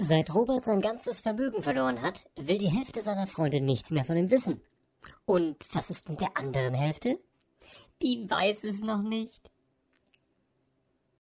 Seit 0.00 0.32
Robert 0.32 0.64
sein 0.64 0.80
ganzes 0.80 1.20
Vermögen 1.20 1.62
verloren 1.62 2.02
hat, 2.02 2.30
will 2.36 2.58
die 2.58 2.70
Hälfte 2.70 3.02
seiner 3.02 3.26
Freunde 3.26 3.60
nichts 3.60 3.90
mehr 3.90 4.04
von 4.04 4.16
ihm 4.16 4.30
wissen. 4.30 4.62
Und 5.26 5.56
was 5.72 5.90
ist 5.90 6.08
mit 6.08 6.20
der 6.20 6.36
anderen 6.36 6.74
Hälfte? 6.74 7.18
Die 8.00 8.30
weiß 8.30 8.62
es 8.64 8.80
noch 8.80 9.02
nicht. 9.02 9.47